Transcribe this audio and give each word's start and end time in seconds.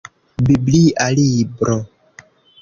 Biblia 0.47 1.05
libro. 1.19 1.77